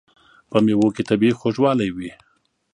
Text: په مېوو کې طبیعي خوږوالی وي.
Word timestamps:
په 0.49 0.57
مېوو 0.65 0.87
کې 0.95 1.07
طبیعي 1.09 1.33
خوږوالی 1.39 1.89
وي. 1.95 2.11